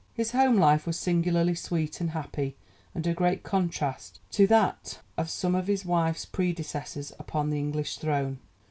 His 0.15 0.31
home 0.31 0.57
life 0.57 0.87
was 0.87 0.97
singularly 0.97 1.53
sweet 1.53 2.01
and 2.01 2.09
happy, 2.09 2.55
and 2.95 3.05
a 3.05 3.13
great 3.13 3.43
contrast 3.43 4.19
to 4.31 4.47
that 4.47 4.99
of 5.15 5.29
some 5.29 5.53
of 5.53 5.67
his 5.67 5.85
wife's 5.85 6.25
predecessors 6.25 7.11
upon 7.19 7.51
the 7.51 7.59
English 7.59 7.97
throne. 7.99 8.39